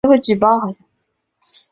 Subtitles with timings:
[0.03, 0.85] 父亲戈启宗。